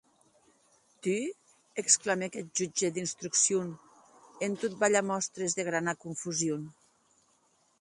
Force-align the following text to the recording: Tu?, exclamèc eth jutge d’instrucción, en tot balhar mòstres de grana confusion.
Tu?, 1.07 1.17
exclamèc 1.83 2.33
eth 2.39 2.49
jutge 2.61 2.89
d’instrucción, 2.95 3.67
en 4.47 4.51
tot 4.63 4.73
balhar 4.81 5.03
mòstres 5.11 5.51
de 5.59 5.63
grana 5.69 5.93
confusion. 6.07 6.61